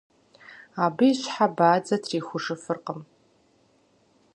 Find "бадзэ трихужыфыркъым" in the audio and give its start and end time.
1.55-2.99